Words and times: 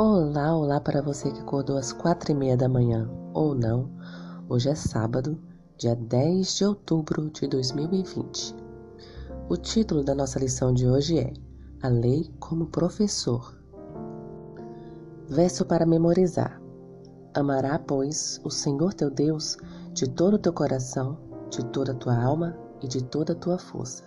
Olá, 0.00 0.56
olá 0.56 0.80
para 0.80 1.02
você 1.02 1.28
que 1.28 1.40
acordou 1.40 1.76
às 1.76 1.92
quatro 1.92 2.30
e 2.30 2.34
meia 2.34 2.56
da 2.56 2.68
manhã 2.68 3.10
ou 3.34 3.52
não. 3.52 3.90
Hoje 4.48 4.68
é 4.68 4.74
sábado, 4.76 5.36
dia 5.76 5.96
10 5.96 6.54
de 6.54 6.64
outubro 6.64 7.28
de 7.30 7.48
2020. 7.48 8.54
O 9.48 9.56
título 9.56 10.04
da 10.04 10.14
nossa 10.14 10.38
lição 10.38 10.72
de 10.72 10.86
hoje 10.86 11.18
é 11.18 11.32
A 11.82 11.88
Lei 11.88 12.30
como 12.38 12.66
Professor. 12.66 13.60
Verso 15.28 15.64
para 15.64 15.84
memorizar. 15.84 16.62
Amará, 17.34 17.76
pois, 17.76 18.40
o 18.44 18.50
Senhor 18.50 18.94
teu 18.94 19.10
Deus 19.10 19.56
de 19.92 20.08
todo 20.08 20.34
o 20.34 20.38
teu 20.38 20.52
coração, 20.52 21.18
de 21.50 21.64
toda 21.72 21.90
a 21.90 21.96
tua 21.96 22.16
alma 22.16 22.56
e 22.80 22.86
de 22.86 23.02
toda 23.02 23.32
a 23.32 23.36
tua 23.36 23.58
força. 23.58 24.04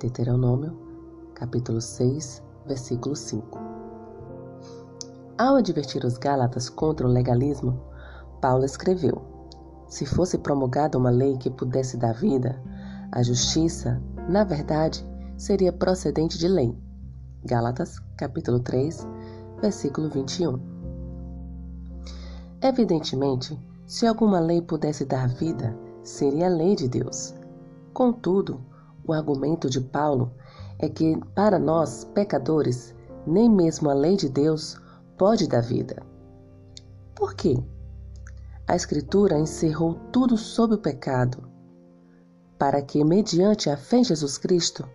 Deuteronômio, 0.00 0.74
capítulo 1.34 1.82
6, 1.82 2.42
versículo 2.66 3.14
5. 3.14 3.67
Ao 5.38 5.54
advertir 5.54 6.04
os 6.04 6.18
Gálatas 6.18 6.68
contra 6.68 7.06
o 7.06 7.10
legalismo, 7.10 7.80
Paulo 8.40 8.64
escreveu: 8.64 9.22
Se 9.86 10.04
fosse 10.04 10.36
promulgada 10.36 10.98
uma 10.98 11.10
lei 11.10 11.36
que 11.38 11.48
pudesse 11.48 11.96
dar 11.96 12.12
vida, 12.12 12.60
a 13.12 13.22
justiça, 13.22 14.02
na 14.28 14.42
verdade, 14.42 15.06
seria 15.36 15.72
procedente 15.72 16.36
de 16.36 16.48
lei. 16.48 16.76
Gálatas, 17.44 18.00
capítulo 18.16 18.58
3, 18.58 19.06
versículo 19.60 20.10
21. 20.10 20.60
Evidentemente, 22.60 23.56
se 23.86 24.08
alguma 24.08 24.40
lei 24.40 24.60
pudesse 24.60 25.04
dar 25.04 25.28
vida, 25.28 25.72
seria 26.02 26.46
a 26.46 26.50
lei 26.50 26.74
de 26.74 26.88
Deus. 26.88 27.32
Contudo, 27.94 28.60
o 29.06 29.12
argumento 29.12 29.70
de 29.70 29.80
Paulo 29.80 30.32
é 30.80 30.88
que, 30.88 31.16
para 31.32 31.60
nós, 31.60 32.02
pecadores, 32.12 32.92
nem 33.24 33.48
mesmo 33.48 33.88
a 33.88 33.94
lei 33.94 34.16
de 34.16 34.28
Deus 34.28 34.76
pode 35.18 35.48
dar 35.48 35.60
vida. 35.60 36.00
Por 37.14 37.34
quê? 37.34 37.62
A 38.66 38.76
Escritura 38.76 39.36
encerrou 39.36 39.94
tudo 40.12 40.36
sob 40.36 40.74
o 40.74 40.78
pecado, 40.78 41.50
para 42.56 42.80
que, 42.80 43.04
mediante 43.04 43.68
a 43.68 43.76
fé 43.76 43.98
em 43.98 44.04
Jesus 44.04 44.38
Cristo, 44.38 44.88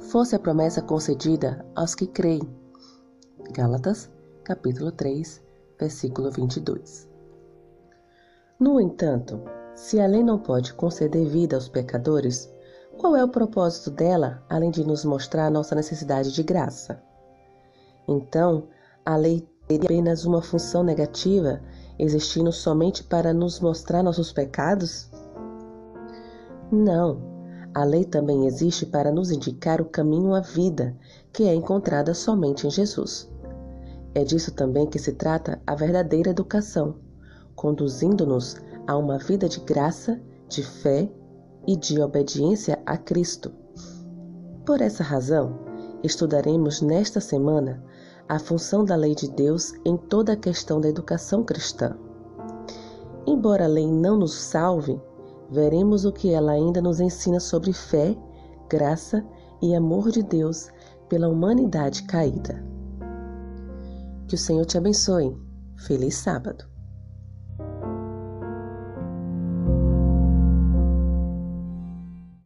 fosse 0.00 0.34
a 0.34 0.38
promessa 0.38 0.80
concedida 0.80 1.64
aos 1.74 1.94
que 1.94 2.06
creem. 2.06 2.48
Gálatas, 3.52 4.10
capítulo 4.42 4.90
3, 4.90 5.42
versículo 5.78 6.30
22. 6.30 7.08
No 8.58 8.80
entanto, 8.80 9.42
se 9.74 10.00
a 10.00 10.06
lei 10.06 10.22
não 10.22 10.38
pode 10.38 10.72
conceder 10.72 11.28
vida 11.28 11.56
aos 11.56 11.68
pecadores, 11.68 12.50
qual 12.96 13.14
é 13.14 13.22
o 13.22 13.28
propósito 13.28 13.90
dela 13.90 14.42
além 14.48 14.70
de 14.70 14.86
nos 14.86 15.04
mostrar 15.04 15.50
nossa 15.50 15.74
necessidade 15.74 16.32
de 16.32 16.42
graça? 16.42 17.02
Então, 18.08 18.68
a 19.04 19.16
lei 19.16 19.46
teria 19.66 19.84
apenas 19.84 20.24
uma 20.24 20.42
função 20.42 20.82
negativa, 20.82 21.60
existindo 21.98 22.52
somente 22.52 23.02
para 23.02 23.32
nos 23.32 23.60
mostrar 23.60 24.02
nossos 24.02 24.32
pecados? 24.32 25.10
Não. 26.70 27.36
A 27.74 27.84
lei 27.84 28.04
também 28.04 28.46
existe 28.46 28.86
para 28.86 29.12
nos 29.12 29.30
indicar 29.30 29.80
o 29.82 29.84
caminho 29.84 30.34
à 30.34 30.40
vida, 30.40 30.96
que 31.32 31.44
é 31.44 31.54
encontrada 31.54 32.14
somente 32.14 32.66
em 32.66 32.70
Jesus. 32.70 33.30
É 34.14 34.24
disso 34.24 34.52
também 34.52 34.86
que 34.86 34.98
se 34.98 35.12
trata 35.12 35.60
a 35.66 35.74
verdadeira 35.74 36.30
educação, 36.30 36.96
conduzindo-nos 37.54 38.56
a 38.86 38.96
uma 38.96 39.18
vida 39.18 39.46
de 39.46 39.60
graça, 39.60 40.18
de 40.48 40.62
fé 40.62 41.10
e 41.66 41.76
de 41.76 42.00
obediência 42.00 42.78
a 42.86 42.96
Cristo. 42.96 43.52
Por 44.64 44.80
essa 44.80 45.02
razão, 45.02 45.58
estudaremos 46.02 46.80
nesta 46.80 47.20
semana 47.20 47.84
a 48.28 48.38
função 48.38 48.84
da 48.84 48.96
lei 48.96 49.14
de 49.14 49.30
Deus 49.30 49.72
em 49.84 49.96
toda 49.96 50.32
a 50.32 50.36
questão 50.36 50.80
da 50.80 50.88
educação 50.88 51.44
cristã. 51.44 51.96
Embora 53.26 53.64
a 53.64 53.68
lei 53.68 53.86
não 53.86 54.16
nos 54.16 54.34
salve, 54.34 55.00
veremos 55.50 56.04
o 56.04 56.12
que 56.12 56.30
ela 56.30 56.52
ainda 56.52 56.80
nos 56.80 57.00
ensina 57.00 57.40
sobre 57.40 57.72
fé, 57.72 58.16
graça 58.68 59.24
e 59.62 59.74
amor 59.74 60.10
de 60.10 60.22
Deus 60.22 60.68
pela 61.08 61.28
humanidade 61.28 62.02
caída. 62.04 62.64
Que 64.28 64.34
o 64.34 64.38
Senhor 64.38 64.64
te 64.64 64.76
abençoe. 64.76 65.36
Feliz 65.76 66.16
sábado! 66.16 66.75